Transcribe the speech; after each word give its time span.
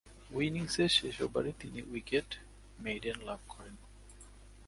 ঐ 0.33 0.37
ইনিংসের 0.45 0.89
শেষ 0.89 1.15
ওভারে 1.21 1.51
তিনি 1.59 1.79
উইকেট-মেইডেন 1.81 3.17
লাভ 3.25 3.39
করেন। 3.47 3.75